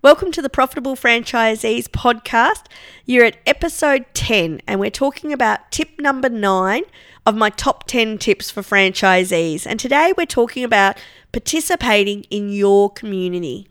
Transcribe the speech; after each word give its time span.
Welcome 0.00 0.30
to 0.30 0.40
the 0.40 0.48
Profitable 0.48 0.94
Franchisees 0.94 1.88
podcast. 1.88 2.66
You're 3.04 3.24
at 3.24 3.38
episode 3.44 4.06
10, 4.14 4.60
and 4.64 4.78
we're 4.78 4.92
talking 4.92 5.32
about 5.32 5.72
tip 5.72 5.98
number 5.98 6.28
nine 6.28 6.84
of 7.26 7.34
my 7.34 7.50
top 7.50 7.88
10 7.88 8.16
tips 8.18 8.48
for 8.48 8.62
franchisees. 8.62 9.66
And 9.66 9.80
today 9.80 10.14
we're 10.16 10.24
talking 10.24 10.62
about 10.62 10.98
participating 11.32 12.22
in 12.30 12.48
your 12.48 12.90
community. 12.90 13.66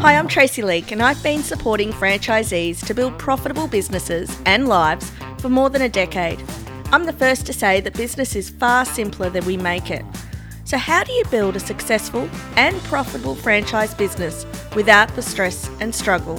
Hi, 0.00 0.16
I'm 0.16 0.28
Tracy 0.28 0.62
Leake, 0.62 0.92
and 0.92 1.02
I've 1.02 1.22
been 1.22 1.42
supporting 1.42 1.92
franchisees 1.92 2.82
to 2.86 2.94
build 2.94 3.18
profitable 3.18 3.68
businesses 3.68 4.34
and 4.46 4.66
lives 4.66 5.12
for 5.40 5.50
more 5.50 5.68
than 5.68 5.82
a 5.82 5.90
decade. 5.90 6.42
I'm 6.94 7.06
the 7.06 7.12
first 7.14 7.46
to 7.46 7.54
say 7.54 7.80
that 7.80 7.94
business 7.94 8.36
is 8.36 8.50
far 8.50 8.84
simpler 8.84 9.30
than 9.30 9.46
we 9.46 9.56
make 9.56 9.90
it. 9.90 10.04
So, 10.64 10.76
how 10.76 11.02
do 11.02 11.10
you 11.10 11.24
build 11.30 11.56
a 11.56 11.60
successful 11.60 12.28
and 12.54 12.76
profitable 12.82 13.34
franchise 13.34 13.94
business 13.94 14.44
without 14.76 15.08
the 15.16 15.22
stress 15.22 15.70
and 15.80 15.94
struggle? 15.94 16.34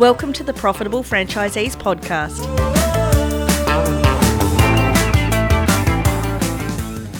Welcome 0.00 0.32
to 0.32 0.42
the 0.42 0.54
Profitable 0.54 1.04
Franchisees 1.04 1.76
Podcast. 1.76 2.40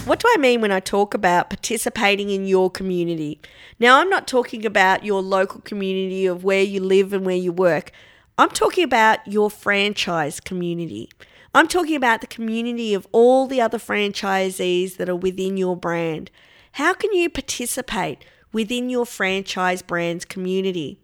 What 0.04 0.18
do 0.18 0.26
I 0.34 0.37
mean 0.38 0.60
when 0.60 0.73
I 0.73 0.80
talk 0.80 1.14
about 1.14 1.51
participating 1.51 2.30
in 2.30 2.46
your 2.46 2.68
community? 2.68 3.40
Now, 3.78 4.01
I'm 4.01 4.10
not 4.10 4.26
talking 4.26 4.66
about 4.66 5.04
your 5.04 5.23
local 5.23 5.60
community 5.60 6.26
of 6.26 6.42
where 6.42 6.64
you 6.64 6.80
live 6.80 7.12
and 7.12 7.24
where 7.24 7.37
you 7.37 7.52
work. 7.52 7.92
I'm 8.38 8.51
talking 8.51 8.82
about 8.82 9.24
your 9.24 9.51
franchise 9.51 10.40
community. 10.40 11.10
I'm 11.55 11.69
talking 11.69 11.97
about 11.97 12.23
the 12.23 12.27
community 12.27 12.95
of 12.95 13.06
all 13.12 13.47
the 13.47 13.60
other 13.60 13.77
franchisees 13.77 14.97
that 14.97 15.10
are 15.10 15.16
within 15.16 15.59
your 15.59 15.77
brand. 15.77 16.30
How 16.73 16.95
can 16.95 17.13
you 17.13 17.29
participate 17.29 18.24
within 18.54 18.88
your 18.88 19.04
franchise 19.04 19.82
brand's 19.82 20.24
community? 20.24 20.99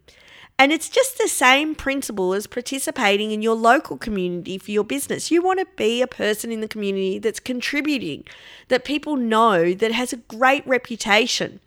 And 0.59 0.73
it's 0.73 0.89
just 0.89 1.19
the 1.19 1.29
same 1.29 1.75
principle 1.75 2.33
as 2.33 2.47
participating 2.47 3.31
in 3.31 3.43
your 3.43 3.57
local 3.57 3.99
community 3.99 4.57
for 4.57 4.71
your 4.71 4.85
business. 4.85 5.31
You 5.31 5.43
want 5.43 5.61
to 5.61 5.67
be 5.77 6.01
a 6.01 6.07
person 6.07 6.51
in 6.51 6.63
the 6.63 6.67
community 6.67 7.19
that's 7.19 7.41
contributing, 7.41 8.25
that 8.69 8.87
people 8.87 9.17
know, 9.17 9.75
that 9.75 9.93
has 9.93 10.15
a 10.15 10.17
great 10.17 10.67
reputation. 10.67 11.61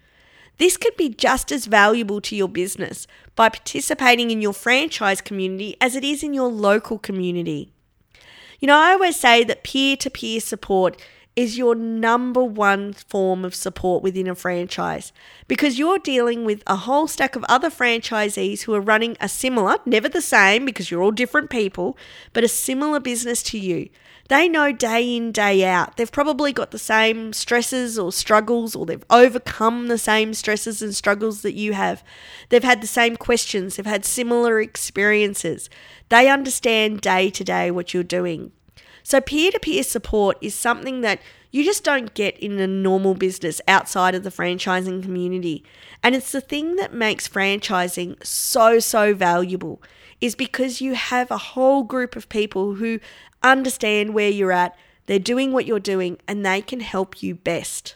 This 0.58 0.76
could 0.76 0.98
be 0.98 1.10
just 1.10 1.52
as 1.52 1.68
valuable 1.68 2.20
to 2.22 2.36
your 2.36 2.50
business 2.50 3.06
by 3.36 3.50
participating 3.50 4.32
in 4.32 4.42
your 4.42 4.54
franchise 4.54 5.22
community 5.22 5.78
as 5.80 5.96
it 5.96 6.04
is 6.04 6.24
in 6.24 6.34
your 6.34 6.50
local 6.50 6.98
community. 6.98 7.72
You 8.62 8.68
know, 8.68 8.78
I 8.78 8.92
always 8.92 9.20
say 9.20 9.44
that 9.44 9.64
peer 9.64 9.98
to 9.98 10.10
peer 10.10 10.40
support 10.40 11.02
is 11.36 11.58
your 11.58 11.76
number 11.76 12.44
one 12.44 12.92
form 12.94 13.46
of 13.46 13.56
support 13.56 14.04
within 14.04 14.28
a 14.28 14.36
franchise 14.36 15.14
because 15.48 15.80
you're 15.80 16.00
dealing 16.00 16.44
with 16.44 16.62
a 16.68 16.76
whole 16.76 17.08
stack 17.08 17.36
of 17.36 17.46
other 17.46 17.70
franchisees 17.70 18.64
who 18.64 18.74
are 18.74 18.82
running 18.82 19.16
a 19.22 19.30
similar, 19.30 19.78
never 19.86 20.10
the 20.10 20.22
same 20.22 20.66
because 20.66 20.92
you're 20.92 21.02
all 21.02 21.12
different 21.12 21.50
people, 21.50 21.98
but 22.34 22.44
a 22.44 22.50
similar 22.50 23.00
business 23.00 23.42
to 23.44 23.58
you. 23.58 23.90
They 24.28 24.48
know 24.48 24.72
day 24.72 25.18
in, 25.18 25.32
day 25.32 25.66
out. 25.66 25.98
They've 25.98 26.12
probably 26.12 26.54
got 26.54 26.72
the 26.72 26.80
same 26.80 27.34
stresses 27.34 28.00
or 28.00 28.14
struggles, 28.14 28.78
or 28.78 28.86
they've 28.86 29.04
overcome 29.10 29.90
the 29.90 29.98
same 29.98 30.34
stresses 30.34 30.82
and 30.82 30.96
struggles 30.96 31.42
that 31.42 31.54
you 31.54 31.74
have. 31.74 32.02
They've 32.48 32.64
had 32.64 32.82
the 32.82 32.88
same 32.88 33.18
questions, 33.18 33.76
they've 33.76 33.86
had 33.86 34.06
similar 34.06 34.62
experiences. 34.62 35.70
They 36.08 36.30
understand 36.30 37.02
day 37.02 37.30
to 37.30 37.44
day 37.44 37.72
what 37.72 37.94
you're 37.94 38.04
doing. 38.04 38.54
So, 39.04 39.22
peer 39.22 39.52
to 39.52 39.60
peer 39.60 39.84
support 39.84 40.38
is 40.42 40.56
something 40.56 41.02
that 41.02 41.22
you 41.52 41.66
just 41.66 41.84
don't 41.84 42.14
get 42.14 42.38
in 42.38 42.60
a 42.60 42.68
normal 42.68 43.14
business 43.14 43.60
outside 43.68 44.16
of 44.16 44.24
the 44.24 44.30
franchising 44.30 45.04
community. 45.04 45.64
And 46.02 46.16
it's 46.16 46.32
the 46.32 46.42
thing 46.42 46.78
that 46.78 46.94
makes 46.94 47.28
franchising 47.28 48.26
so, 48.26 48.80
so 48.80 49.14
valuable 49.14 49.82
is 50.22 50.36
because 50.36 50.82
you 50.82 50.94
have 50.94 51.30
a 51.30 51.38
whole 51.38 51.84
group 51.84 52.16
of 52.16 52.30
people 52.30 52.76
who 52.76 53.00
understand 53.44 54.14
where 54.14 54.30
you're 54.30 54.52
at, 54.52 54.78
they're 55.08 55.20
doing 55.20 55.52
what 55.52 55.66
you're 55.66 55.80
doing, 55.80 56.18
and 56.28 56.46
they 56.46 56.62
can 56.62 56.80
help 56.80 57.22
you 57.22 57.36
best. 57.36 57.96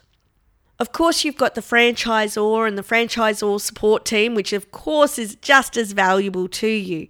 Of 0.77 0.91
course, 0.91 1.23
you've 1.23 1.37
got 1.37 1.55
the 1.55 1.61
franchisor 1.61 2.67
and 2.67 2.77
the 2.77 2.83
franchisor 2.83 3.61
support 3.61 4.03
team, 4.03 4.35
which 4.35 4.51
of 4.51 4.71
course 4.71 5.17
is 5.17 5.35
just 5.35 5.77
as 5.77 5.93
valuable 5.93 6.49
to 6.49 6.67
you. 6.67 7.07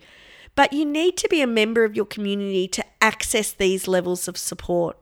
But 0.56 0.72
you 0.72 0.86
need 0.86 1.18
to 1.18 1.28
be 1.30 1.42
a 1.42 1.48
member 1.48 1.84
of 1.84 1.96
your 1.96 2.06
community 2.06 2.68
to 2.70 2.86
access 3.02 3.52
these 3.52 3.88
levels 3.88 4.28
of 4.28 4.38
support. 4.38 4.98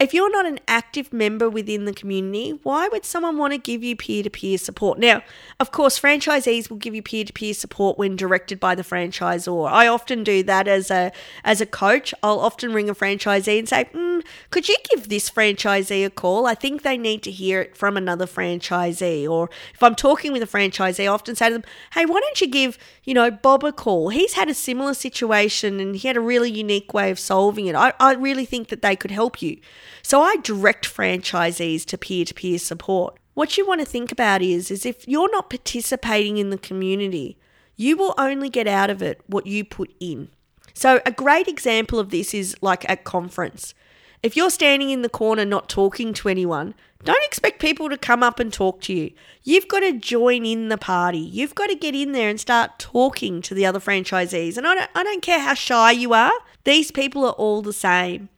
If 0.00 0.14
you're 0.14 0.30
not 0.30 0.46
an 0.46 0.60
active 0.66 1.12
member 1.12 1.50
within 1.50 1.84
the 1.84 1.92
community, 1.92 2.58
why 2.62 2.88
would 2.88 3.04
someone 3.04 3.36
want 3.36 3.52
to 3.52 3.58
give 3.58 3.84
you 3.84 3.94
peer 3.94 4.22
to 4.22 4.30
peer 4.30 4.56
support? 4.56 4.98
Now, 4.98 5.22
of 5.60 5.72
course, 5.72 6.00
franchisees 6.00 6.70
will 6.70 6.78
give 6.78 6.94
you 6.94 7.02
peer 7.02 7.22
to 7.22 7.32
peer 7.34 7.52
support 7.52 7.98
when 7.98 8.16
directed 8.16 8.58
by 8.58 8.74
the 8.74 8.82
franchisor. 8.82 9.70
I 9.70 9.86
often 9.88 10.24
do 10.24 10.42
that 10.44 10.66
as 10.66 10.90
a 10.90 11.12
as 11.44 11.60
a 11.60 11.66
coach. 11.66 12.14
I'll 12.22 12.40
often 12.40 12.72
ring 12.72 12.88
a 12.88 12.94
franchisee 12.94 13.58
and 13.58 13.68
say, 13.68 13.90
mm, 13.92 14.24
"Could 14.48 14.70
you 14.70 14.76
give 14.88 15.10
this 15.10 15.28
franchisee 15.28 16.06
a 16.06 16.08
call? 16.08 16.46
I 16.46 16.54
think 16.54 16.80
they 16.80 16.96
need 16.96 17.22
to 17.24 17.30
hear 17.30 17.60
it 17.60 17.76
from 17.76 17.98
another 17.98 18.26
franchisee." 18.26 19.28
Or 19.28 19.50
if 19.74 19.82
I'm 19.82 19.94
talking 19.94 20.32
with 20.32 20.42
a 20.42 20.46
franchisee, 20.46 21.04
I 21.04 21.08
often 21.08 21.36
say 21.36 21.48
to 21.48 21.52
them, 21.52 21.64
"Hey, 21.92 22.06
why 22.06 22.20
don't 22.20 22.40
you 22.40 22.46
give 22.46 22.78
you 23.04 23.12
know 23.12 23.30
Bob 23.30 23.64
a 23.64 23.70
call? 23.70 24.08
He's 24.08 24.32
had 24.32 24.48
a 24.48 24.54
similar 24.54 24.94
situation 24.94 25.78
and 25.78 25.94
he 25.94 26.08
had 26.08 26.16
a 26.16 26.22
really 26.22 26.50
unique 26.50 26.94
way 26.94 27.10
of 27.10 27.18
solving 27.18 27.66
it. 27.66 27.76
I, 27.76 27.92
I 28.00 28.14
really 28.14 28.46
think 28.46 28.68
that 28.68 28.80
they 28.80 28.96
could 28.96 29.10
help 29.10 29.42
you." 29.42 29.58
So 30.02 30.22
I 30.22 30.36
direct 30.42 30.86
franchisees 30.86 31.84
to 31.86 31.98
peer 31.98 32.24
to 32.24 32.34
peer 32.34 32.58
support. 32.58 33.16
What 33.34 33.56
you 33.56 33.66
want 33.66 33.80
to 33.80 33.86
think 33.86 34.12
about 34.12 34.42
is, 34.42 34.70
is 34.70 34.84
if 34.84 35.06
you're 35.08 35.30
not 35.30 35.50
participating 35.50 36.38
in 36.38 36.50
the 36.50 36.58
community, 36.58 37.38
you 37.76 37.96
will 37.96 38.14
only 38.18 38.50
get 38.50 38.66
out 38.66 38.90
of 38.90 39.02
it 39.02 39.20
what 39.26 39.46
you 39.46 39.64
put 39.64 39.94
in. 40.00 40.28
So 40.74 41.00
a 41.06 41.10
great 41.10 41.48
example 41.48 41.98
of 41.98 42.10
this 42.10 42.34
is 42.34 42.56
like 42.60 42.88
a 42.88 42.96
conference. 42.96 43.74
If 44.22 44.36
you're 44.36 44.50
standing 44.50 44.90
in 44.90 45.02
the 45.02 45.08
corner 45.08 45.44
not 45.44 45.68
talking 45.68 46.12
to 46.14 46.28
anyone, 46.28 46.74
don't 47.02 47.24
expect 47.24 47.60
people 47.60 47.88
to 47.88 47.96
come 47.96 48.22
up 48.22 48.38
and 48.38 48.52
talk 48.52 48.82
to 48.82 48.92
you. 48.92 49.12
You've 49.42 49.68
got 49.68 49.80
to 49.80 49.98
join 49.98 50.44
in 50.44 50.68
the 50.68 50.76
party. 50.76 51.18
You've 51.18 51.54
got 51.54 51.68
to 51.68 51.74
get 51.74 51.94
in 51.94 52.12
there 52.12 52.28
and 52.28 52.38
start 52.38 52.78
talking 52.78 53.40
to 53.42 53.54
the 53.54 53.64
other 53.64 53.80
franchisees. 53.80 54.58
And 54.58 54.66
I 54.66 54.74
don't, 54.74 54.90
I 54.94 55.02
don't 55.02 55.22
care 55.22 55.40
how 55.40 55.54
shy 55.54 55.92
you 55.92 56.12
are, 56.12 56.32
these 56.64 56.90
people 56.90 57.24
are 57.24 57.32
all 57.32 57.62
the 57.62 57.72
same. 57.72 58.28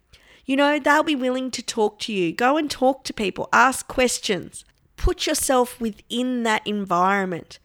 You 0.45 0.57
know, 0.57 0.79
they'll 0.79 1.03
be 1.03 1.15
willing 1.15 1.51
to 1.53 1.63
talk 1.63 1.99
to 2.01 2.13
you. 2.13 2.33
Go 2.33 2.57
and 2.57 2.71
talk 2.71 3.05
to 3.05 3.13
people, 3.13 3.49
ask 3.53 3.87
questions, 3.87 4.65
put 4.97 5.27
yourself 5.27 5.81
within 5.81 6.43
that 6.43 6.67
environment. 6.67 7.59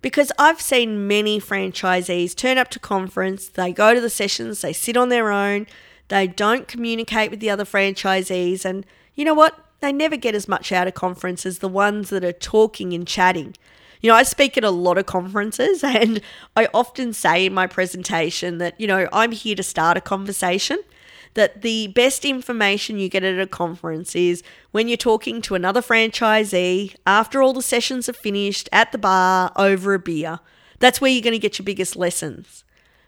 Because 0.00 0.32
I've 0.38 0.60
seen 0.60 1.06
many 1.06 1.40
franchisees 1.40 2.34
turn 2.34 2.58
up 2.58 2.68
to 2.70 2.78
conference, 2.78 3.48
they 3.48 3.72
go 3.72 3.92
to 3.92 4.00
the 4.00 4.10
sessions, 4.10 4.60
they 4.60 4.72
sit 4.72 4.96
on 4.96 5.08
their 5.08 5.30
own, 5.30 5.66
they 6.08 6.26
don't 6.26 6.68
communicate 6.68 7.30
with 7.30 7.40
the 7.40 7.50
other 7.50 7.64
franchisees, 7.64 8.64
and 8.64 8.86
you 9.14 9.24
know 9.24 9.34
what? 9.34 9.58
They 9.80 9.92
never 9.92 10.16
get 10.16 10.34
as 10.34 10.48
much 10.48 10.72
out 10.72 10.86
of 10.86 10.94
conference 10.94 11.44
as 11.44 11.58
the 11.58 11.68
ones 11.68 12.10
that 12.10 12.24
are 12.24 12.32
talking 12.32 12.92
and 12.92 13.06
chatting. 13.06 13.56
You 14.00 14.10
know, 14.10 14.16
I 14.16 14.22
speak 14.22 14.56
at 14.56 14.64
a 14.64 14.70
lot 14.70 14.98
of 14.98 15.06
conferences, 15.06 15.82
and 15.84 16.20
I 16.54 16.68
often 16.72 17.12
say 17.12 17.46
in 17.46 17.52
my 17.54 17.66
presentation 17.66 18.58
that, 18.58 18.80
you 18.80 18.86
know, 18.86 19.08
I'm 19.12 19.32
here 19.32 19.56
to 19.56 19.62
start 19.62 19.96
a 19.96 20.00
conversation 20.00 20.78
that 21.36 21.62
the 21.62 21.86
best 21.88 22.24
information 22.24 22.98
you 22.98 23.08
get 23.08 23.22
at 23.22 23.38
a 23.38 23.46
conference 23.46 24.16
is 24.16 24.42
when 24.72 24.88
you're 24.88 24.96
talking 24.96 25.40
to 25.42 25.54
another 25.54 25.80
franchisee 25.80 26.94
after 27.06 27.40
all 27.40 27.52
the 27.52 27.62
sessions 27.62 28.08
are 28.08 28.14
finished 28.14 28.68
at 28.72 28.90
the 28.90 28.98
bar 28.98 29.52
over 29.54 29.94
a 29.94 29.98
beer. 29.98 30.40
That's 30.78 31.00
where 31.00 31.10
you're 31.10 31.22
going 31.22 31.32
to 31.32 31.38
get 31.38 31.58
your 31.58 31.64
biggest 31.64 31.94
lessons. 31.94 32.64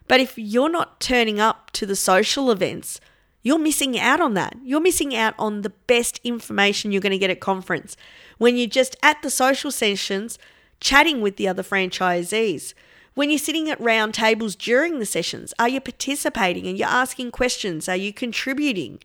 But 0.06 0.20
if 0.20 0.38
you're 0.38 0.70
not 0.70 1.00
turning 1.00 1.40
up 1.40 1.70
to 1.72 1.86
the 1.86 1.96
social 1.96 2.50
events, 2.50 3.00
you're 3.42 3.58
missing 3.58 3.98
out 3.98 4.20
on 4.20 4.34
that. 4.34 4.54
You're 4.62 4.80
missing 4.80 5.16
out 5.16 5.34
on 5.38 5.62
the 5.62 5.70
best 5.70 6.20
information 6.22 6.92
you're 6.92 7.00
going 7.00 7.12
to 7.12 7.18
get 7.18 7.30
at 7.30 7.40
conference 7.40 7.96
when 8.36 8.56
you're 8.56 8.66
just 8.66 8.96
at 9.02 9.22
the 9.22 9.30
social 9.30 9.70
sessions 9.70 10.38
chatting 10.80 11.20
with 11.20 11.36
the 11.36 11.48
other 11.48 11.62
franchisees. 11.62 12.74
When 13.18 13.30
you're 13.30 13.40
sitting 13.40 13.68
at 13.68 13.80
round 13.80 14.14
tables 14.14 14.54
during 14.54 15.00
the 15.00 15.04
sessions, 15.04 15.52
are 15.58 15.68
you 15.68 15.80
participating? 15.80 16.68
and 16.68 16.78
you're 16.78 16.86
asking 16.86 17.32
questions? 17.32 17.88
Are 17.88 17.96
you 17.96 18.12
contributing? 18.12 19.00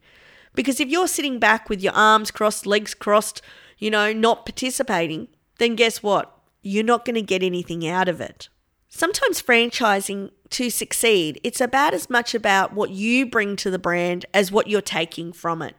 Because 0.53 0.79
if 0.79 0.87
you're 0.87 1.07
sitting 1.07 1.39
back 1.39 1.67
with 1.67 1.81
your 1.81 1.93
arms 1.93 2.29
crossed, 2.29 2.67
legs 2.67 2.93
crossed, 2.93 3.41
you 3.79 3.89
know, 3.89 4.13
not 4.13 4.45
participating, 4.45 5.29
then 5.57 5.75
guess 5.75 6.03
what? 6.03 6.31
You're 6.61 6.83
not 6.83 7.05
going 7.05 7.15
to 7.15 7.23
get 7.23 7.41
anything 7.41 7.87
out 7.87 8.07
of 8.07 8.21
it. 8.21 8.49
Sometimes 8.87 9.41
franchising 9.41 10.29
to 10.51 10.69
succeed, 10.69 11.41
it's 11.43 11.59
about 11.59 11.95
as 11.95 12.07
much 12.07 12.35
about 12.35 12.71
what 12.71 12.91
you 12.91 13.25
bring 13.25 13.55
to 13.55 13.71
the 13.71 13.79
brand 13.79 14.27
as 14.31 14.51
what 14.51 14.67
you're 14.67 14.79
taking 14.79 15.33
from 15.33 15.63
it. 15.63 15.75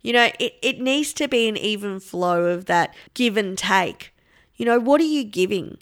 You 0.00 0.12
know, 0.12 0.28
it, 0.38 0.54
it 0.62 0.80
needs 0.80 1.12
to 1.14 1.26
be 1.26 1.48
an 1.48 1.56
even 1.56 1.98
flow 1.98 2.44
of 2.44 2.66
that 2.66 2.94
give 3.14 3.36
and 3.36 3.58
take. 3.58 4.14
You 4.54 4.64
know, 4.64 4.78
what 4.78 5.00
are 5.00 5.04
you 5.04 5.24
giving? 5.24 5.78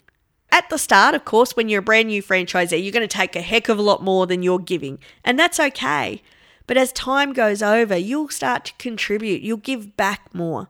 At 0.53 0.69
the 0.69 0.77
start, 0.77 1.15
of 1.15 1.25
course, 1.25 1.55
when 1.55 1.67
you're 1.67 1.79
a 1.79 1.81
brand 1.83 2.09
new 2.09 2.21
franchisee, 2.21 2.83
you're 2.83 2.91
going 2.91 3.01
to 3.01 3.07
take 3.07 3.35
a 3.35 3.41
heck 3.41 3.69
of 3.69 3.79
a 3.79 3.81
lot 3.81 4.03
more 4.03 4.27
than 4.27 4.43
you're 4.43 4.59
giving, 4.59 4.99
and 5.23 5.39
that's 5.39 5.59
okay. 5.59 6.21
But 6.67 6.77
as 6.77 6.91
time 6.91 7.33
goes 7.33 7.63
over, 7.63 7.97
you'll 7.97 8.29
start 8.29 8.65
to 8.65 8.73
contribute, 8.73 9.41
you'll 9.41 9.57
give 9.57 9.97
back 9.97 10.31
more. 10.31 10.69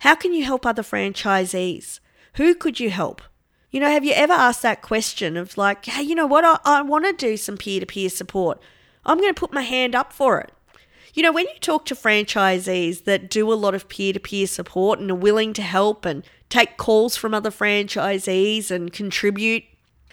How 0.00 0.16
can 0.16 0.32
you 0.32 0.44
help 0.44 0.66
other 0.66 0.82
franchisees? 0.82 2.00
Who 2.34 2.56
could 2.56 2.80
you 2.80 2.90
help? 2.90 3.22
You 3.70 3.78
know, 3.78 3.90
have 3.90 4.04
you 4.04 4.12
ever 4.12 4.32
asked 4.32 4.62
that 4.62 4.82
question 4.82 5.36
of 5.36 5.56
like, 5.56 5.84
hey, 5.84 6.02
you 6.02 6.16
know 6.16 6.26
what? 6.26 6.44
I, 6.44 6.58
I 6.64 6.82
want 6.82 7.04
to 7.04 7.12
do 7.12 7.36
some 7.36 7.56
peer 7.56 7.78
to 7.78 7.86
peer 7.86 8.08
support. 8.08 8.60
I'm 9.06 9.18
going 9.18 9.32
to 9.32 9.38
put 9.38 9.52
my 9.52 9.62
hand 9.62 9.94
up 9.94 10.12
for 10.12 10.40
it. 10.40 10.50
You 11.14 11.22
know, 11.22 11.32
when 11.32 11.46
you 11.46 11.58
talk 11.60 11.84
to 11.86 11.94
franchisees 11.94 13.04
that 13.04 13.28
do 13.28 13.52
a 13.52 13.54
lot 13.54 13.74
of 13.74 13.88
peer 13.88 14.12
to 14.12 14.20
peer 14.20 14.46
support 14.46 14.98
and 14.98 15.10
are 15.10 15.14
willing 15.14 15.52
to 15.54 15.62
help 15.62 16.04
and 16.04 16.24
take 16.48 16.76
calls 16.76 17.16
from 17.16 17.34
other 17.34 17.50
franchisees 17.50 18.70
and 18.70 18.92
contribute, 18.92 19.64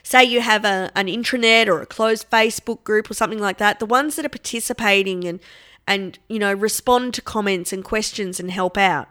say 0.04 0.24
you 0.24 0.42
have 0.42 0.66
a, 0.66 0.92
an 0.96 1.08
intranet 1.08 1.68
or 1.68 1.82
a 1.82 1.86
closed 1.86 2.30
Facebook 2.30 2.84
group 2.84 3.10
or 3.10 3.14
something 3.14 3.40
like 3.40 3.58
that, 3.60 3.80
the 3.80 3.86
ones 3.86 4.16
that 4.16 4.26
are 4.26 4.30
participating 4.30 5.24
and, 5.24 5.40
and, 5.88 6.20
you 6.28 6.40
know, 6.40 6.54
respond 6.54 7.14
to 7.14 7.22
comments 7.22 7.72
and 7.72 7.84
questions 7.84 8.40
and 8.40 8.52
help 8.52 8.78
out, 8.78 9.08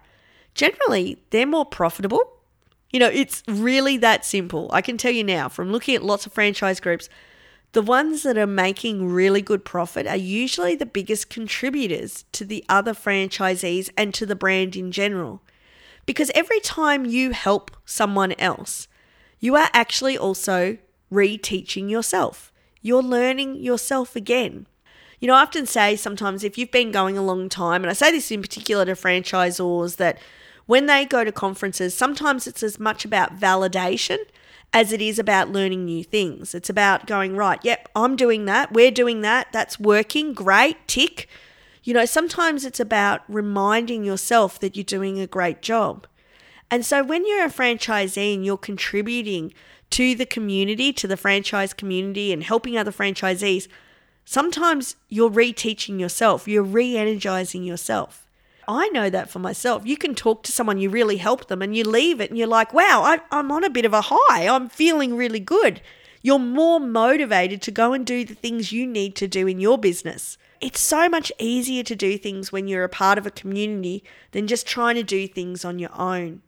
generally 0.55 1.23
they're 1.31 1.47
more 1.47 1.65
profitable 1.65 2.39
you 2.91 3.01
know, 3.01 3.09
it's 3.09 3.43
really 3.47 3.97
that 3.99 4.25
simple. 4.25 4.71
I 4.73 4.81
can 4.81 4.97
tell 4.97 5.13
you 5.13 5.25
now 5.25 5.49
from 5.49 5.71
looking 5.71 5.95
at 5.95 6.03
lots 6.03 6.27
of 6.27 6.33
franchise 6.33 6.81
groups, 6.81 7.09
the 7.73 7.83
ones 7.83 8.23
that 8.23 8.39
are 8.39 8.47
making 8.47 9.13
really 9.13 9.43
good 9.43 9.65
profit 9.65 10.07
are 10.07 10.17
usually 10.17 10.75
the 10.75 10.87
biggest 10.87 11.29
contributors 11.29 12.25
to 12.33 12.45
the 12.45 12.65
other 12.69 12.95
franchisees 12.95 13.91
and 13.97 14.15
to 14.15 14.25
the 14.25 14.37
brand 14.37 14.75
in 14.75 14.91
general. 14.91 15.43
Because 16.07 16.31
every 16.35 16.61
time 16.61 17.05
you 17.05 17.33
help 17.33 17.71
someone 17.85 18.33
else, 18.39 18.89
you 19.39 19.55
are 19.55 19.69
actually 19.75 20.17
also 20.17 20.79
reteaching 21.13 21.91
yourself. 21.91 22.53
You're 22.81 23.03
learning 23.03 23.57
yourself 23.57 24.17
again. 24.17 24.67
You 25.21 25.29
know, 25.29 25.35
I 25.35 25.43
often 25.43 25.67
say 25.67 25.97
sometimes 25.97 26.45
if 26.45 26.57
you've 26.57 26.71
been 26.71 26.93
going 26.93 27.19
a 27.19 27.23
long 27.23 27.49
time, 27.49 27.83
and 27.83 27.91
I 27.91 27.93
say 27.93 28.11
this 28.11 28.31
in 28.31 28.41
particular 28.41 28.87
to 28.87 28.93
franchisors 28.93 29.97
that 29.97 30.19
when 30.67 30.87
they 30.87 31.05
go 31.05 31.25
to 31.25 31.33
conferences, 31.33 31.95
sometimes 31.95 32.47
it's 32.47 32.63
as 32.63 32.79
much 32.79 33.05
about 33.05 33.39
validation 33.39 34.19
as 34.73 34.93
it 34.93 35.01
is 35.01 35.19
about 35.19 35.51
learning 35.51 35.85
new 35.85 36.05
things. 36.05 36.55
It's 36.55 36.71
about 36.71 37.07
going, 37.07 37.37
right, 37.37 37.59
yep, 37.63 37.89
I'm 37.97 38.17
doing 38.17 38.45
that, 38.45 38.73
we're 38.73 38.91
doing 38.91 39.23
that, 39.23 39.49
that's 39.53 39.81
working, 39.81 40.35
great, 40.35 40.87
tick. 40.87 41.29
You 41.83 41.95
know, 41.95 42.05
sometimes 42.05 42.65
it's 42.65 42.81
about 42.81 43.23
reminding 43.29 44.05
yourself 44.05 44.59
that 44.61 44.77
you're 44.77 44.85
doing 44.85 45.19
a 45.19 45.27
great 45.27 45.63
job. 45.63 46.07
And 46.71 46.85
so 46.85 47.03
when 47.03 47.27
you're 47.27 47.47
a 47.47 47.51
franchisee 47.51 48.35
and 48.35 48.45
you're 48.45 48.59
contributing 48.59 49.55
to 49.91 50.15
the 50.15 50.27
community, 50.27 50.93
to 50.93 51.07
the 51.07 51.17
franchise 51.17 51.73
community, 51.73 52.31
and 52.31 52.43
helping 52.43 52.77
other 52.77 52.93
franchisees, 52.93 53.69
sometimes 54.27 54.97
you're 55.09 55.31
reteaching 55.31 55.99
yourself, 55.99 56.47
you're 56.47 56.63
re 56.63 56.97
energizing 56.97 57.65
yourself. 57.65 58.28
I 58.69 58.89
know 58.91 59.09
that 59.09 59.31
for 59.31 59.39
myself. 59.39 59.87
You 59.87 59.97
can 59.97 60.15
talk 60.15 60.43
to 60.43 60.53
someone, 60.53 60.79
you 60.79 60.91
really 60.91 61.17
help 61.17 61.49
them, 61.49 61.63
and 61.63 61.75
you 61.75 61.85
leave 61.85 62.21
it 62.21 62.31
and 62.31 62.39
you're 62.39 62.47
like, 62.47 62.75
wow, 62.75 63.03
I, 63.03 63.21
I'm 63.31 63.51
on 63.51 63.65
a 63.65 63.71
bit 63.71 63.87
of 63.87 63.95
a 63.95 64.03
high. 64.03 64.47
I'm 64.47 64.69
feeling 64.69 65.17
really 65.17 65.41
good. 65.41 65.81
You're 66.21 66.39
more 66.39 66.79
motivated 66.79 67.63
to 67.63 67.71
go 67.71 67.95
and 67.95 68.05
do 68.05 68.27
the 68.27 68.35
things 68.35 68.71
you 68.71 68.87
need 68.87 69.17
to 69.17 69.27
do 69.27 69.47
in 69.47 69.59
your 69.59 69.79
business. 69.79 70.37
It's 70.61 70.81
so 70.81 71.09
much 71.09 71.33
easier 71.39 71.83
to 71.85 71.97
do 71.97 72.19
things 72.19 72.53
when 72.53 72.69
you're 72.69 72.85
a 72.85 72.89
part 72.91 73.17
of 73.17 73.27
a 73.27 73.31
community 73.31 74.05
than 74.33 74.47
just 74.47 74.67
trying 74.67 74.97
to 74.97 75.03
do 75.03 75.27
things 75.27 75.65
on 75.65 75.79
your 75.79 75.99
own. 75.99 76.43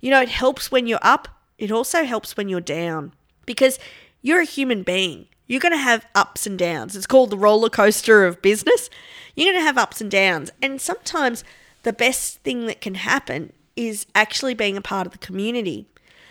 You 0.00 0.10
know, 0.10 0.20
it 0.20 0.28
helps 0.28 0.70
when 0.70 0.86
you're 0.86 0.98
up, 1.00 1.28
it 1.56 1.70
also 1.70 2.04
helps 2.04 2.36
when 2.36 2.50
you're 2.50 2.60
down 2.60 3.14
because 3.46 3.78
you're 4.20 4.40
a 4.40 4.44
human 4.44 4.82
being. 4.82 5.28
You're 5.46 5.60
going 5.60 5.72
to 5.72 5.78
have 5.78 6.06
ups 6.14 6.46
and 6.46 6.58
downs. 6.58 6.96
It's 6.96 7.06
called 7.06 7.30
the 7.30 7.38
roller 7.38 7.70
coaster 7.70 8.26
of 8.26 8.42
business. 8.42 8.90
You're 9.34 9.52
going 9.52 9.60
to 9.60 9.66
have 9.66 9.78
ups 9.78 10.00
and 10.00 10.10
downs. 10.10 10.50
And 10.60 10.80
sometimes 10.80 11.44
the 11.82 11.92
best 11.92 12.40
thing 12.40 12.66
that 12.66 12.80
can 12.80 12.96
happen 12.96 13.52
is 13.76 14.06
actually 14.14 14.54
being 14.54 14.76
a 14.76 14.82
part 14.82 15.06
of 15.06 15.12
the 15.12 15.18
community. 15.18 15.86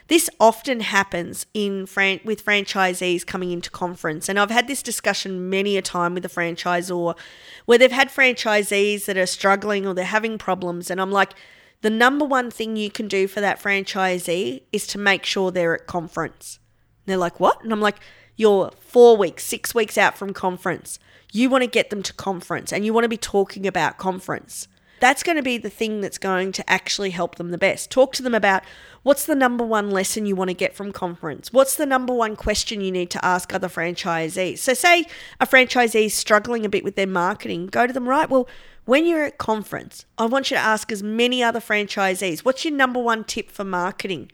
This 0.07 0.29
often 0.39 0.81
happens 0.81 1.47
in 1.53 1.87
fran- 1.87 2.19
with 2.23 2.45
franchisees 2.45 3.25
coming 3.25 3.51
into 3.51 3.71
conference, 3.71 4.29
and 4.29 4.39
I've 4.39 4.51
had 4.51 4.67
this 4.67 4.83
discussion 4.83 5.49
many 5.49 5.77
a 5.77 5.81
time 5.81 6.13
with 6.13 6.23
a 6.25 6.29
franchisor 6.29 7.17
where 7.65 7.77
they've 7.79 7.91
had 7.91 8.09
franchisees 8.09 9.05
that 9.05 9.17
are 9.17 9.25
struggling 9.25 9.87
or 9.87 9.95
they're 9.95 10.05
having 10.05 10.37
problems, 10.37 10.91
and 10.91 11.01
I'm 11.01 11.11
like, 11.11 11.33
the 11.81 11.89
number 11.89 12.23
one 12.23 12.51
thing 12.51 12.75
you 12.75 12.91
can 12.91 13.07
do 13.07 13.27
for 13.27 13.41
that 13.41 13.61
franchisee 13.61 14.61
is 14.71 14.85
to 14.87 14.99
make 14.99 15.25
sure 15.25 15.49
they're 15.49 15.75
at 15.75 15.87
conference. 15.87 16.59
And 17.05 17.11
they're 17.11 17.17
like, 17.17 17.39
what? 17.39 17.63
And 17.63 17.71
I'm 17.71 17.81
like, 17.81 17.99
you're 18.35 18.71
four 18.79 19.17
weeks, 19.17 19.43
six 19.43 19.73
weeks 19.73 19.97
out 19.97 20.17
from 20.17 20.33
conference. 20.33 20.99
You 21.31 21.49
want 21.49 21.63
to 21.63 21.69
get 21.69 21.89
them 21.89 22.03
to 22.03 22.13
conference 22.13 22.71
and 22.71 22.85
you 22.85 22.93
want 22.93 23.03
to 23.03 23.09
be 23.09 23.17
talking 23.17 23.67
about 23.67 23.97
conference. 23.97 24.67
That's 24.99 25.23
going 25.23 25.35
to 25.35 25.43
be 25.43 25.57
the 25.57 25.69
thing 25.69 26.01
that's 26.01 26.17
going 26.17 26.51
to 26.53 26.69
actually 26.69 27.09
help 27.09 27.35
them 27.35 27.51
the 27.51 27.57
best. 27.57 27.91
Talk 27.91 28.13
to 28.13 28.23
them 28.23 28.33
about 28.33 28.63
what's 29.03 29.25
the 29.25 29.35
number 29.35 29.63
one 29.63 29.91
lesson 29.91 30.25
you 30.25 30.35
want 30.35 30.49
to 30.49 30.55
get 30.55 30.73
from 30.73 30.93
conference? 30.93 31.51
What's 31.51 31.75
the 31.75 31.85
number 31.85 32.13
one 32.13 32.35
question 32.35 32.79
you 32.79 32.91
need 32.91 33.09
to 33.11 33.23
ask 33.23 33.53
other 33.53 33.67
franchisees? 33.67 34.59
So, 34.59 34.73
say 34.73 35.05
a 35.39 35.45
franchisee 35.45 36.05
is 36.05 36.13
struggling 36.13 36.65
a 36.65 36.69
bit 36.69 36.83
with 36.83 36.95
their 36.95 37.07
marketing, 37.07 37.67
go 37.67 37.85
to 37.85 37.93
them, 37.93 38.07
right? 38.07 38.29
Well, 38.29 38.47
when 38.85 39.05
you're 39.05 39.23
at 39.23 39.37
conference, 39.37 40.05
I 40.17 40.25
want 40.25 40.49
you 40.49 40.57
to 40.57 40.63
ask 40.63 40.91
as 40.91 41.03
many 41.03 41.43
other 41.43 41.59
franchisees, 41.59 42.39
what's 42.39 42.63
your 42.63 42.73
number 42.73 43.01
one 43.01 43.25
tip 43.25 43.51
for 43.51 43.65
marketing? 43.65 44.31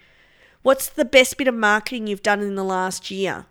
What's 0.62 0.90
the 0.90 1.06
best 1.06 1.38
bit 1.38 1.48
of 1.48 1.56
marketing 1.56 2.06
you've 2.06 2.22
done 2.22 2.42
in 2.42 2.56
the 2.56 2.64
last 2.64 3.10
year? 3.10 3.46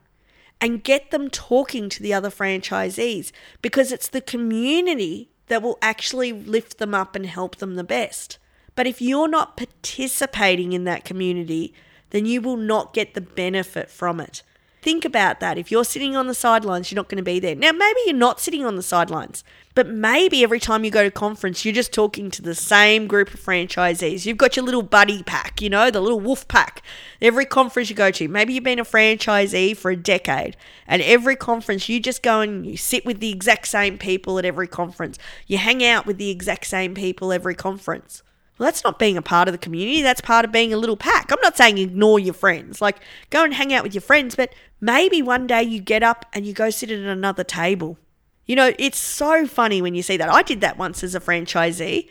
And 0.60 0.84
get 0.84 1.10
them 1.10 1.30
talking 1.30 1.88
to 1.88 2.02
the 2.02 2.12
other 2.12 2.30
franchisees 2.30 3.32
because 3.62 3.92
it's 3.92 4.08
the 4.08 4.20
community 4.20 5.30
that 5.46 5.62
will 5.62 5.78
actually 5.82 6.32
lift 6.32 6.78
them 6.78 6.94
up 6.94 7.16
and 7.16 7.26
help 7.26 7.56
them 7.56 7.74
the 7.74 7.84
best. 7.84 8.38
But 8.74 8.86
if 8.86 9.02
you're 9.02 9.28
not 9.28 9.56
participating 9.56 10.72
in 10.72 10.84
that 10.84 11.04
community, 11.04 11.74
then 12.10 12.26
you 12.26 12.40
will 12.40 12.56
not 12.56 12.94
get 12.94 13.14
the 13.14 13.20
benefit 13.20 13.90
from 13.90 14.20
it. 14.20 14.42
Think 14.82 15.04
about 15.04 15.40
that. 15.40 15.58
If 15.58 15.70
you're 15.70 15.84
sitting 15.84 16.16
on 16.16 16.26
the 16.26 16.34
sidelines, 16.34 16.90
you're 16.90 16.96
not 16.96 17.10
going 17.10 17.18
to 17.18 17.22
be 17.22 17.38
there. 17.38 17.54
Now, 17.54 17.72
maybe 17.72 18.00
you're 18.06 18.14
not 18.14 18.40
sitting 18.40 18.64
on 18.64 18.76
the 18.76 18.82
sidelines, 18.82 19.44
but 19.74 19.86
maybe 19.86 20.42
every 20.42 20.58
time 20.58 20.84
you 20.84 20.90
go 20.90 21.02
to 21.02 21.10
conference, 21.10 21.66
you're 21.66 21.74
just 21.74 21.92
talking 21.92 22.30
to 22.30 22.40
the 22.40 22.54
same 22.54 23.06
group 23.06 23.34
of 23.34 23.40
franchisees. 23.40 24.24
You've 24.24 24.38
got 24.38 24.56
your 24.56 24.64
little 24.64 24.82
buddy 24.82 25.22
pack, 25.22 25.60
you 25.60 25.68
know, 25.68 25.90
the 25.90 26.00
little 26.00 26.18
wolf 26.18 26.48
pack. 26.48 26.82
Every 27.20 27.44
conference 27.44 27.90
you 27.90 27.96
go 27.96 28.10
to, 28.10 28.26
maybe 28.26 28.54
you've 28.54 28.64
been 28.64 28.78
a 28.78 28.84
franchisee 28.84 29.76
for 29.76 29.90
a 29.90 29.96
decade, 29.96 30.56
and 30.86 31.02
every 31.02 31.36
conference 31.36 31.90
you 31.90 32.00
just 32.00 32.22
go 32.22 32.40
and 32.40 32.64
you 32.64 32.78
sit 32.78 33.04
with 33.04 33.20
the 33.20 33.32
exact 33.32 33.68
same 33.68 33.98
people 33.98 34.38
at 34.38 34.46
every 34.46 34.66
conference. 34.66 35.18
You 35.46 35.58
hang 35.58 35.84
out 35.84 36.06
with 36.06 36.16
the 36.16 36.30
exact 36.30 36.66
same 36.66 36.94
people 36.94 37.34
every 37.34 37.54
conference. 37.54 38.22
Well, 38.60 38.66
that's 38.66 38.84
not 38.84 38.98
being 38.98 39.16
a 39.16 39.22
part 39.22 39.48
of 39.48 39.52
the 39.52 39.58
community. 39.58 40.02
That's 40.02 40.20
part 40.20 40.44
of 40.44 40.52
being 40.52 40.70
a 40.74 40.76
little 40.76 40.98
pack. 40.98 41.32
I'm 41.32 41.40
not 41.42 41.56
saying 41.56 41.78
ignore 41.78 42.20
your 42.20 42.34
friends. 42.34 42.82
Like, 42.82 42.98
go 43.30 43.42
and 43.42 43.54
hang 43.54 43.72
out 43.72 43.82
with 43.82 43.94
your 43.94 44.02
friends, 44.02 44.36
but 44.36 44.54
maybe 44.82 45.22
one 45.22 45.46
day 45.46 45.62
you 45.62 45.80
get 45.80 46.02
up 46.02 46.26
and 46.34 46.44
you 46.44 46.52
go 46.52 46.68
sit 46.68 46.90
at 46.90 46.98
another 46.98 47.42
table. 47.42 47.96
You 48.44 48.56
know, 48.56 48.74
it's 48.78 48.98
so 48.98 49.46
funny 49.46 49.80
when 49.80 49.94
you 49.94 50.02
see 50.02 50.18
that. 50.18 50.28
I 50.28 50.42
did 50.42 50.60
that 50.60 50.76
once 50.76 51.02
as 51.02 51.14
a 51.14 51.20
franchisee. 51.20 52.10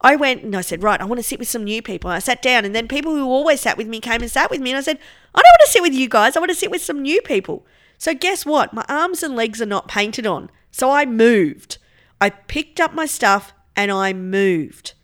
I 0.00 0.16
went 0.16 0.42
and 0.42 0.56
I 0.56 0.62
said, 0.62 0.82
right, 0.82 0.98
I 0.98 1.04
want 1.04 1.18
to 1.18 1.22
sit 1.22 1.38
with 1.38 1.48
some 1.48 1.64
new 1.64 1.82
people. 1.82 2.08
And 2.08 2.16
I 2.16 2.20
sat 2.20 2.40
down, 2.40 2.64
and 2.64 2.74
then 2.74 2.88
people 2.88 3.14
who 3.14 3.26
always 3.26 3.60
sat 3.60 3.76
with 3.76 3.86
me 3.86 4.00
came 4.00 4.22
and 4.22 4.30
sat 4.30 4.50
with 4.50 4.62
me. 4.62 4.70
And 4.70 4.78
I 4.78 4.80
said, 4.80 4.98
I 5.34 5.42
don't 5.42 5.52
want 5.52 5.66
to 5.66 5.70
sit 5.70 5.82
with 5.82 5.92
you 5.92 6.08
guys. 6.08 6.34
I 6.34 6.40
want 6.40 6.50
to 6.50 6.56
sit 6.56 6.70
with 6.70 6.82
some 6.82 7.02
new 7.02 7.20
people. 7.20 7.66
So, 7.98 8.14
guess 8.14 8.46
what? 8.46 8.72
My 8.72 8.86
arms 8.88 9.22
and 9.22 9.36
legs 9.36 9.60
are 9.60 9.66
not 9.66 9.86
painted 9.86 10.26
on. 10.26 10.50
So, 10.70 10.90
I 10.90 11.04
moved. 11.04 11.76
I 12.22 12.30
picked 12.30 12.80
up 12.80 12.94
my 12.94 13.04
stuff 13.04 13.52
and 13.76 13.90
I 13.90 14.14
moved. 14.14 14.94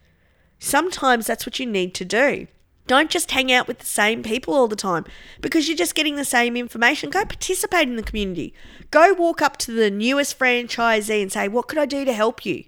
Sometimes 0.59 1.27
that's 1.27 1.47
what 1.47 1.59
you 1.59 1.67
need 1.67 1.95
to 1.95 2.05
do. 2.05 2.47
Don't 2.87 3.11
just 3.11 3.33
hang 3.33 3.51
out 3.51 3.67
with 3.67 3.81
the 3.81 3.87
same 3.87 4.23
people 4.23 4.55
all 4.55 4.69
the 4.69 4.77
time 4.77 5.05
because 5.41 5.67
you're 5.67 5.77
just 5.77 5.97
getting 5.97 6.15
the 6.15 6.25
same 6.25 6.57
information. 6.57 7.11
Go 7.11 7.25
participate 7.25 7.89
in 7.89 7.97
the 7.97 8.03
community. 8.03 8.55
Go 8.93 9.13
walk 9.13 9.43
up 9.43 9.57
to 9.59 9.73
the 9.73 9.91
newest 9.91 10.39
franchisee 10.39 11.21
and 11.21 11.33
say, 11.33 11.49
What 11.49 11.67
could 11.67 11.79
I 11.79 11.87
do 11.87 12.05
to 12.05 12.13
help 12.13 12.47
you? 12.47 12.65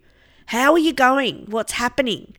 How 0.46 0.72
are 0.72 0.78
you 0.78 0.92
going? 0.92 1.46
What's 1.48 1.72
happening? 1.72 2.36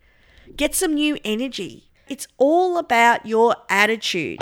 Get 0.57 0.75
some 0.75 0.93
new 0.93 1.17
energy. 1.23 1.89
It's 2.09 2.27
all 2.37 2.77
about 2.77 3.25
your 3.25 3.55
attitude. 3.69 4.41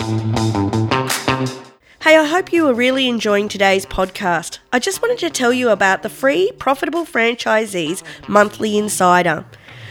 Hey, 2.02 2.16
I 2.16 2.24
hope 2.24 2.52
you 2.52 2.66
are 2.66 2.74
really 2.74 3.08
enjoying 3.08 3.48
today's 3.48 3.84
podcast. 3.84 4.58
I 4.72 4.78
just 4.78 5.02
wanted 5.02 5.18
to 5.18 5.30
tell 5.30 5.52
you 5.52 5.68
about 5.68 6.02
the 6.02 6.08
free 6.08 6.50
Profitable 6.58 7.04
Franchisees 7.04 8.02
Monthly 8.26 8.78
Insider. 8.78 9.44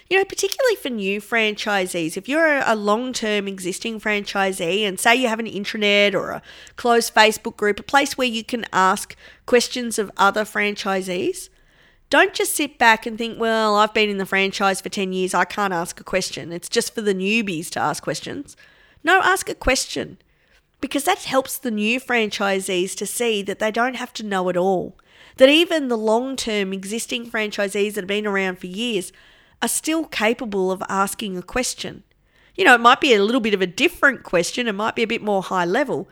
you 0.09 0.17
know, 0.17 0.25
particularly 0.25 0.75
for 0.75 0.89
new 0.89 1.19
franchisees, 1.19 2.15
if 2.15 2.29
you're 2.29 2.61
a 2.65 2.75
long 2.75 3.11
term 3.11 3.47
existing 3.47 3.99
franchisee 3.99 4.87
and 4.87 4.99
say 4.99 5.15
you 5.15 5.27
have 5.27 5.39
an 5.39 5.45
intranet 5.45 6.13
or 6.13 6.31
a 6.31 6.41
closed 6.75 7.13
Facebook 7.13 7.57
group, 7.57 7.79
a 7.79 7.83
place 7.83 8.17
where 8.17 8.27
you 8.27 8.43
can 8.43 8.65
ask 8.71 9.15
questions 9.45 9.99
of 9.99 10.11
other 10.15 10.45
franchisees, 10.45 11.49
don't 12.09 12.33
just 12.33 12.55
sit 12.55 12.77
back 12.77 13.05
and 13.05 13.17
think, 13.17 13.37
well, 13.37 13.75
I've 13.75 13.93
been 13.93 14.09
in 14.09 14.17
the 14.17 14.25
franchise 14.25 14.79
for 14.79 14.89
10 14.89 15.11
years, 15.11 15.33
I 15.33 15.43
can't 15.43 15.73
ask 15.73 15.99
a 15.99 16.05
question. 16.05 16.53
It's 16.53 16.69
just 16.69 16.95
for 16.95 17.01
the 17.01 17.13
newbies 17.13 17.69
to 17.71 17.81
ask 17.81 18.01
questions. 18.01 18.55
No, 19.03 19.19
ask 19.21 19.49
a 19.49 19.55
question 19.55 20.17
because 20.79 21.03
that 21.03 21.23
helps 21.23 21.57
the 21.57 21.71
new 21.71 21.99
franchisees 21.99 22.95
to 22.95 23.05
see 23.05 23.41
that 23.41 23.59
they 23.59 23.71
don't 23.71 23.95
have 23.95 24.13
to 24.13 24.25
know 24.25 24.47
it 24.47 24.55
all. 24.55 24.97
That 25.35 25.49
even 25.49 25.87
the 25.89 25.97
long 25.97 26.35
term 26.37 26.71
existing 26.71 27.29
franchisees 27.29 27.93
that 27.93 28.01
have 28.01 28.07
been 28.07 28.25
around 28.25 28.59
for 28.59 28.67
years 28.67 29.11
are 29.61 29.67
still 29.67 30.05
capable 30.05 30.71
of 30.71 30.83
asking 30.89 31.37
a 31.37 31.41
question. 31.41 32.03
You 32.55 32.65
know, 32.65 32.75
it 32.75 32.81
might 32.81 33.01
be 33.01 33.13
a 33.13 33.23
little 33.23 33.41
bit 33.41 33.53
of 33.53 33.61
a 33.61 33.67
different 33.67 34.23
question, 34.23 34.67
it 34.67 34.73
might 34.73 34.95
be 34.95 35.03
a 35.03 35.07
bit 35.07 35.21
more 35.21 35.43
high 35.43 35.65
level, 35.65 36.09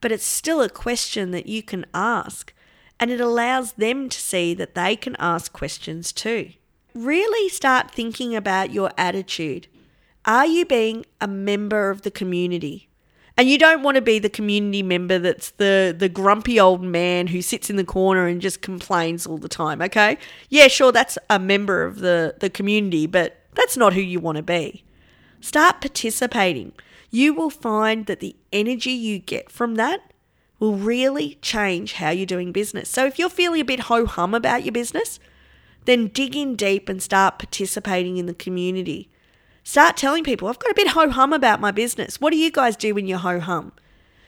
but 0.00 0.12
it's 0.12 0.24
still 0.24 0.60
a 0.60 0.68
question 0.68 1.30
that 1.30 1.46
you 1.46 1.62
can 1.62 1.86
ask. 1.94 2.52
And 2.98 3.10
it 3.10 3.20
allows 3.20 3.72
them 3.72 4.08
to 4.08 4.18
see 4.18 4.54
that 4.54 4.74
they 4.74 4.96
can 4.96 5.16
ask 5.18 5.52
questions 5.52 6.12
too. 6.12 6.50
Really 6.94 7.48
start 7.48 7.90
thinking 7.90 8.36
about 8.36 8.72
your 8.72 8.92
attitude. 8.96 9.66
Are 10.24 10.46
you 10.46 10.64
being 10.64 11.04
a 11.20 11.26
member 11.26 11.90
of 11.90 12.02
the 12.02 12.10
community? 12.10 12.88
And 13.36 13.48
you 13.48 13.58
don't 13.58 13.82
want 13.82 13.96
to 13.96 14.00
be 14.00 14.20
the 14.20 14.30
community 14.30 14.82
member 14.82 15.18
that's 15.18 15.50
the 15.52 15.94
the 15.96 16.08
grumpy 16.08 16.60
old 16.60 16.82
man 16.82 17.26
who 17.26 17.42
sits 17.42 17.68
in 17.68 17.76
the 17.76 17.84
corner 17.84 18.26
and 18.26 18.40
just 18.40 18.62
complains 18.62 19.26
all 19.26 19.38
the 19.38 19.48
time, 19.48 19.82
okay? 19.82 20.18
Yeah, 20.48 20.68
sure 20.68 20.92
that's 20.92 21.18
a 21.28 21.38
member 21.38 21.82
of 21.82 21.98
the 21.98 22.36
the 22.38 22.48
community, 22.48 23.06
but 23.06 23.36
that's 23.54 23.76
not 23.76 23.92
who 23.92 24.00
you 24.00 24.20
want 24.20 24.36
to 24.36 24.42
be. 24.42 24.84
Start 25.40 25.80
participating. 25.80 26.72
You 27.10 27.34
will 27.34 27.50
find 27.50 28.06
that 28.06 28.20
the 28.20 28.36
energy 28.52 28.92
you 28.92 29.18
get 29.18 29.50
from 29.50 29.74
that 29.76 30.12
will 30.58 30.76
really 30.76 31.38
change 31.42 31.94
how 31.94 32.10
you're 32.10 32.26
doing 32.26 32.52
business. 32.52 32.88
So 32.88 33.04
if 33.04 33.18
you're 33.18 33.28
feeling 33.28 33.60
a 33.60 33.64
bit 33.64 33.80
ho 33.80 34.06
hum 34.06 34.34
about 34.34 34.64
your 34.64 34.72
business, 34.72 35.18
then 35.84 36.08
dig 36.08 36.34
in 36.36 36.56
deep 36.56 36.88
and 36.88 37.02
start 37.02 37.38
participating 37.38 38.16
in 38.16 38.26
the 38.26 38.34
community. 38.34 39.10
Start 39.66 39.96
telling 39.96 40.24
people, 40.24 40.46
I've 40.46 40.58
got 40.58 40.70
a 40.70 40.74
bit 40.74 40.88
ho 40.88 41.08
hum 41.08 41.32
about 41.32 41.58
my 41.58 41.70
business. 41.70 42.20
What 42.20 42.30
do 42.30 42.36
you 42.36 42.50
guys 42.50 42.76
do 42.76 42.94
when 42.94 43.06
you're 43.06 43.18
ho 43.18 43.40
hum? 43.40 43.72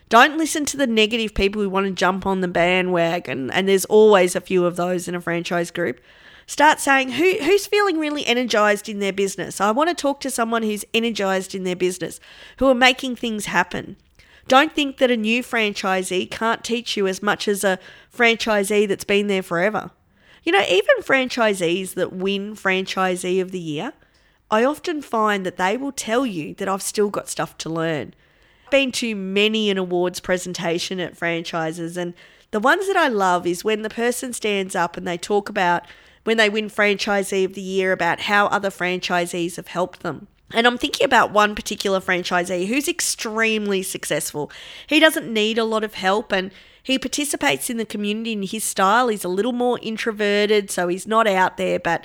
Don't 0.09 0.39
listen 0.39 0.65
to 0.65 0.79
the 0.79 0.87
negative 0.87 1.35
people 1.35 1.61
who 1.61 1.69
want 1.69 1.87
to 1.87 1.93
jump 1.93 2.25
on 2.25 2.41
the 2.41 2.49
bandwagon, 2.49 3.51
and 3.51 3.69
there's 3.69 3.85
always 3.85 4.35
a 4.35 4.41
few 4.41 4.65
of 4.65 4.77
those 4.77 5.09
in 5.09 5.15
a 5.15 5.21
franchise 5.21 5.71
group. 5.71 6.01
Start 6.47 6.81
saying, 6.81 7.13
Who, 7.13 7.35
who's 7.43 7.67
feeling 7.67 7.99
really 7.99 8.25
energized 8.27 8.89
in 8.89 8.99
their 8.99 9.13
business? 9.13 9.61
I 9.61 9.73
want 9.73 9.91
to 9.91 9.95
talk 9.95 10.21
to 10.21 10.31
someone 10.31 10.63
who's 10.63 10.87
energized 10.95 11.55
in 11.55 11.65
their 11.65 11.77
business, 11.77 12.19
who 12.57 12.69
are 12.69 12.75
making 12.75 13.17
things 13.17 13.47
happen. 13.47 13.97
Don't 14.49 14.73
think 14.73 14.97
that 14.99 15.11
a 15.11 15.17
new 15.19 15.43
franchisee 15.43 16.31
can't 16.31 16.65
teach 16.65 16.97
you 16.97 17.07
as 17.07 17.23
much 17.23 17.47
as 17.47 17.63
a 17.63 17.79
franchisee 18.17 18.89
that's 18.89 19.05
been 19.05 19.27
there 19.27 19.43
forever. 19.43 19.91
You 20.45 20.53
know, 20.53 20.65
even 20.71 21.03
franchisees 21.03 21.95
that 21.95 22.13
win 22.13 22.55
Franchisee 22.55 23.43
of 23.43 23.51
the 23.51 23.59
Year, 23.59 23.93
I 24.51 24.65
often 24.65 25.03
find 25.03 25.45
that 25.45 25.57
they 25.57 25.77
will 25.77 25.93
tell 25.93 26.25
you 26.25 26.55
that 26.55 26.69
I've 26.69 26.83
still 26.83 27.11
got 27.11 27.29
stuff 27.29 27.59
to 27.59 27.69
learn. 27.69 28.15
I've 28.65 28.71
been 28.71 28.93
to 28.93 29.15
many 29.15 29.71
an 29.71 29.79
awards 29.79 30.21
presentation 30.21 31.01
at 31.01 31.17
franchises, 31.17 31.97
and 31.97 32.15
the 32.51 32.61
ones 32.61 32.87
that 32.87 32.97
I 32.97 33.09
love 33.09 33.47
is 33.47 33.65
when 33.65 33.83
the 33.83 33.91
person 33.91 34.33
stands 34.33 34.75
up 34.75 34.97
and 34.97 35.07
they 35.07 35.19
talk 35.19 35.49
about 35.49 35.85
when 36.25 36.37
they 36.37 36.49
win 36.49 36.69
Franchisee 36.69 37.45
of 37.45 37.55
the 37.55 37.61
Year 37.61 37.93
about 37.93 38.23
how 38.23 38.47
other 38.47 38.71
franchisees 38.71 39.57
have 39.57 39.69
helped 39.69 40.01
them. 40.01 40.27
And 40.53 40.67
I'm 40.67 40.79
thinking 40.79 41.05
about 41.05 41.33
one 41.33 41.55
particular 41.55 42.01
franchisee 42.01 42.67
who's 42.67 42.89
extremely 42.89 43.83
successful. 43.83 44.51
He 44.87 45.01
doesn't 45.01 45.33
need 45.33 45.59
a 45.59 45.65
lot 45.65 45.85
of 45.85 45.95
help 45.95 46.33
and 46.33 46.53
he 46.83 46.99
participates 46.99 47.69
in 47.69 47.79
the 47.79 47.85
community 47.85 48.33
in 48.33 48.43
his 48.45 48.63
style. 48.63 49.09
He's 49.09 49.25
a 49.25 49.29
little 49.29 49.53
more 49.53 49.79
introverted, 49.83 50.71
so 50.71 50.87
he's 50.87 51.07
not 51.07 51.27
out 51.27 51.57
there, 51.57 51.81
but 51.81 52.05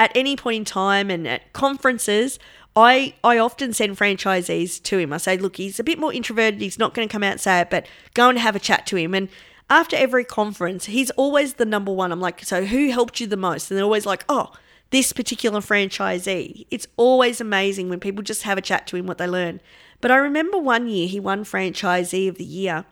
at 0.00 0.10
any 0.16 0.34
point 0.34 0.56
in 0.56 0.64
time 0.64 1.10
and 1.10 1.28
at 1.28 1.52
conferences, 1.52 2.38
I, 2.74 3.14
I 3.22 3.36
often 3.36 3.74
send 3.74 3.98
franchisees 3.98 4.82
to 4.84 4.96
him. 4.96 5.12
I 5.12 5.18
say, 5.18 5.36
look, 5.36 5.56
he's 5.56 5.78
a 5.78 5.84
bit 5.84 5.98
more 5.98 6.12
introverted. 6.12 6.62
He's 6.62 6.78
not 6.78 6.94
going 6.94 7.06
to 7.06 7.12
come 7.12 7.22
out 7.22 7.32
and 7.32 7.40
say 7.40 7.60
it, 7.60 7.68
but 7.68 7.86
go 8.14 8.30
and 8.30 8.38
have 8.38 8.56
a 8.56 8.60
chat 8.60 8.86
to 8.86 8.96
him. 8.96 9.14
And 9.14 9.28
after 9.68 9.96
every 9.96 10.24
conference, 10.24 10.86
he's 10.86 11.10
always 11.12 11.54
the 11.54 11.66
number 11.66 11.92
one. 11.92 12.12
I'm 12.12 12.20
like, 12.20 12.42
so 12.44 12.64
who 12.64 12.90
helped 12.90 13.20
you 13.20 13.26
the 13.26 13.36
most? 13.36 13.70
And 13.70 13.76
they're 13.76 13.84
always 13.84 14.06
like, 14.06 14.24
oh, 14.26 14.54
this 14.88 15.12
particular 15.12 15.60
franchisee. 15.60 16.66
It's 16.70 16.86
always 16.96 17.38
amazing 17.38 17.90
when 17.90 18.00
people 18.00 18.22
just 18.22 18.44
have 18.44 18.56
a 18.56 18.62
chat 18.62 18.86
to 18.88 18.96
him 18.96 19.06
what 19.06 19.18
they 19.18 19.26
learn. 19.26 19.60
But 20.00 20.10
I 20.10 20.16
remember 20.16 20.56
one 20.56 20.88
year 20.88 21.08
he 21.08 21.20
won 21.20 21.44
franchisee 21.44 22.26
of 22.26 22.38
the 22.38 22.44
year 22.44 22.86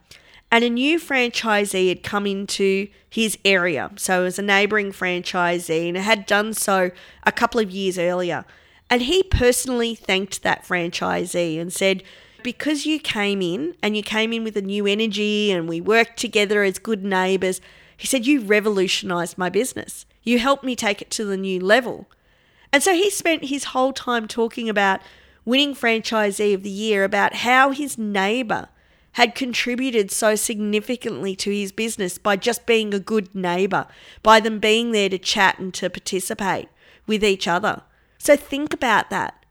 and 0.50 0.64
a 0.64 0.70
new 0.70 0.98
franchisee 0.98 1.88
had 1.88 2.02
come 2.02 2.26
into 2.26 2.88
his 3.08 3.36
area. 3.44 3.90
So 3.96 4.22
it 4.22 4.24
was 4.24 4.38
a 4.38 4.42
neighbouring 4.42 4.92
franchisee 4.92 5.88
and 5.88 5.96
had 5.96 6.26
done 6.26 6.54
so 6.54 6.90
a 7.24 7.32
couple 7.32 7.60
of 7.60 7.70
years 7.70 7.98
earlier. 7.98 8.44
And 8.90 9.02
he 9.02 9.22
personally 9.22 9.94
thanked 9.94 10.42
that 10.42 10.64
franchisee 10.64 11.60
and 11.60 11.72
said, 11.72 12.02
Because 12.42 12.86
you 12.86 12.98
came 12.98 13.42
in 13.42 13.74
and 13.82 13.96
you 13.96 14.02
came 14.02 14.32
in 14.32 14.44
with 14.44 14.56
a 14.56 14.62
new 14.62 14.86
energy 14.86 15.50
and 15.50 15.68
we 15.68 15.80
worked 15.80 16.18
together 16.18 16.62
as 16.62 16.78
good 16.78 17.04
neighbours, 17.04 17.60
he 17.96 18.06
said, 18.06 18.26
You 18.26 18.40
revolutionised 18.40 19.36
my 19.36 19.50
business. 19.50 20.06
You 20.22 20.38
helped 20.38 20.64
me 20.64 20.74
take 20.74 21.02
it 21.02 21.10
to 21.12 21.24
the 21.24 21.36
new 21.36 21.60
level. 21.60 22.06
And 22.72 22.82
so 22.82 22.94
he 22.94 23.10
spent 23.10 23.46
his 23.46 23.64
whole 23.64 23.92
time 23.92 24.28
talking 24.28 24.68
about 24.68 25.00
winning 25.44 25.74
franchisee 25.74 26.54
of 26.54 26.62
the 26.62 26.70
year, 26.70 27.04
about 27.04 27.36
how 27.36 27.70
his 27.70 27.98
neighbour 27.98 28.68
had 29.18 29.34
contributed 29.34 30.12
so 30.12 30.36
significantly 30.36 31.34
to 31.34 31.50
his 31.50 31.72
business 31.72 32.18
by 32.18 32.36
just 32.36 32.66
being 32.66 32.94
a 32.94 33.00
good 33.00 33.34
neighbour, 33.34 33.84
by 34.22 34.38
them 34.38 34.60
being 34.60 34.92
there 34.92 35.08
to 35.08 35.18
chat 35.18 35.58
and 35.58 35.74
to 35.74 35.90
participate 35.90 36.68
with 37.04 37.24
each 37.24 37.48
other. 37.48 37.82
So 38.18 38.36
think 38.36 38.72
about 38.72 39.10
that. 39.10 39.44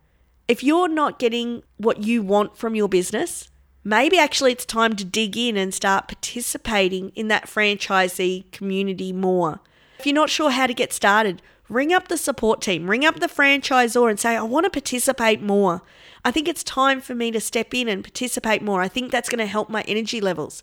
If 0.48 0.64
you're 0.64 0.88
not 0.88 1.20
getting 1.20 1.64
what 1.76 2.02
you 2.02 2.22
want 2.22 2.56
from 2.56 2.76
your 2.76 2.88
business, 2.88 3.50
maybe 3.84 4.18
actually 4.18 4.54
it's 4.54 4.66
time 4.66 4.96
to 4.96 5.04
dig 5.04 5.36
in 5.36 5.58
and 5.58 5.74
start 5.74 6.08
participating 6.08 7.10
in 7.10 7.28
that 7.28 7.48
franchisee 7.48 8.50
community 8.54 9.12
more. 9.12 9.60
If 10.00 10.06
you're 10.06 10.16
not 10.16 10.30
sure 10.30 10.52
how 10.52 10.68
to 10.68 10.74
get 10.74 10.94
started, 10.94 11.42
ring 11.68 11.92
up 11.92 12.08
the 12.08 12.18
support 12.18 12.62
team, 12.62 12.90
ring 12.90 13.04
up 13.04 13.20
the 13.20 13.28
franchisor 13.28 14.10
and 14.10 14.18
say, 14.18 14.38
I 14.38 14.44
want 14.44 14.64
to 14.64 14.70
participate 14.70 15.42
more. 15.42 15.82
I 16.28 16.32
think 16.32 16.50
it's 16.50 16.62
time 16.62 17.00
for 17.00 17.16
me 17.16 17.32
to 17.32 17.40
step 17.40 17.74
in 17.74 17.88
and 17.88 18.04
participate 18.04 18.62
more. 18.62 18.82
I 18.82 18.90
think 18.90 19.14
that's 19.14 19.30
going 19.30 19.40
to 19.40 19.46
help 19.46 19.70
my 19.70 19.84
energy 19.88 20.20
levels. 20.20 20.62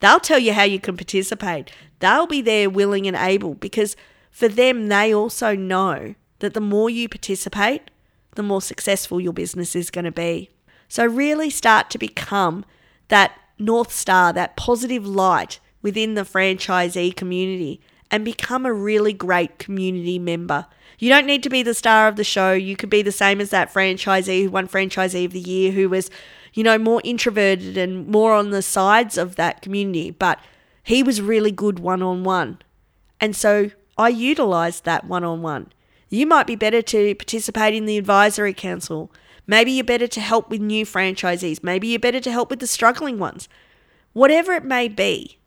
They'll 0.00 0.18
tell 0.18 0.40
you 0.40 0.52
how 0.52 0.64
you 0.64 0.80
can 0.80 0.96
participate. 0.96 1.70
They'll 2.00 2.26
be 2.26 2.42
there 2.42 2.68
willing 2.68 3.06
and 3.06 3.16
able 3.16 3.54
because 3.54 3.94
for 4.32 4.48
them, 4.48 4.88
they 4.88 5.14
also 5.14 5.54
know 5.54 6.16
that 6.40 6.52
the 6.52 6.60
more 6.60 6.90
you 6.90 7.08
participate, 7.08 7.92
the 8.34 8.42
more 8.42 8.60
successful 8.60 9.20
your 9.20 9.32
business 9.32 9.76
is 9.76 9.88
going 9.88 10.04
to 10.04 10.10
be. 10.10 10.50
So, 10.88 11.06
really 11.06 11.48
start 11.48 11.90
to 11.90 11.98
become 11.98 12.64
that 13.06 13.38
North 13.56 13.92
Star, 13.92 14.32
that 14.32 14.56
positive 14.56 15.06
light 15.06 15.60
within 15.80 16.14
the 16.14 16.22
franchisee 16.22 17.14
community, 17.14 17.80
and 18.10 18.24
become 18.24 18.66
a 18.66 18.72
really 18.72 19.12
great 19.12 19.60
community 19.60 20.18
member. 20.18 20.66
You 20.98 21.08
don't 21.08 21.26
need 21.26 21.42
to 21.42 21.50
be 21.50 21.62
the 21.62 21.74
star 21.74 22.08
of 22.08 22.16
the 22.16 22.24
show. 22.24 22.52
You 22.52 22.76
could 22.76 22.90
be 22.90 23.02
the 23.02 23.12
same 23.12 23.40
as 23.40 23.50
that 23.50 23.72
franchisee 23.72 24.44
who 24.44 24.50
won 24.50 24.68
Franchisee 24.68 25.24
of 25.24 25.32
the 25.32 25.40
Year, 25.40 25.72
who 25.72 25.88
was, 25.88 26.10
you 26.52 26.62
know, 26.62 26.78
more 26.78 27.00
introverted 27.04 27.76
and 27.76 28.06
more 28.06 28.32
on 28.32 28.50
the 28.50 28.62
sides 28.62 29.18
of 29.18 29.36
that 29.36 29.62
community, 29.62 30.10
but 30.10 30.38
he 30.82 31.02
was 31.02 31.20
really 31.20 31.50
good 31.50 31.78
one 31.78 32.02
on 32.02 32.24
one. 32.24 32.58
And 33.20 33.34
so 33.34 33.70
I 33.96 34.08
utilized 34.08 34.84
that 34.84 35.06
one 35.06 35.24
on 35.24 35.42
one. 35.42 35.72
You 36.08 36.26
might 36.26 36.46
be 36.46 36.56
better 36.56 36.82
to 36.82 37.14
participate 37.14 37.74
in 37.74 37.86
the 37.86 37.98
advisory 37.98 38.54
council. 38.54 39.10
Maybe 39.46 39.72
you're 39.72 39.84
better 39.84 40.06
to 40.06 40.20
help 40.20 40.48
with 40.48 40.60
new 40.60 40.86
franchisees. 40.86 41.62
Maybe 41.62 41.88
you're 41.88 41.98
better 41.98 42.20
to 42.20 42.30
help 42.32 42.50
with 42.50 42.60
the 42.60 42.66
struggling 42.66 43.18
ones. 43.18 43.48
Whatever 44.12 44.52
it 44.52 44.64
may 44.64 44.88
be, 44.88 45.38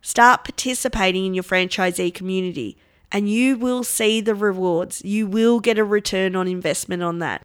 start 0.00 0.44
participating 0.44 1.26
in 1.26 1.34
your 1.34 1.44
franchisee 1.44 2.12
community 2.14 2.78
and 3.12 3.28
you 3.28 3.56
will 3.56 3.84
see 3.84 4.20
the 4.20 4.34
rewards. 4.34 5.02
You 5.04 5.26
will 5.26 5.60
get 5.60 5.78
a 5.78 5.84
return 5.84 6.36
on 6.36 6.48
investment 6.48 7.02
on 7.02 7.18
that. 7.20 7.44